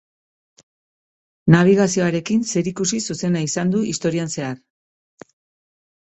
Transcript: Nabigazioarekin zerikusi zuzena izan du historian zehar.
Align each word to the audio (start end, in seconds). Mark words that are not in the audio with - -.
Nabigazioarekin 1.55 2.41
zerikusi 2.53 2.99
zuzena 3.13 3.43
izan 3.49 3.73
du 3.75 3.83
historian 3.91 4.33
zehar. 4.37 4.57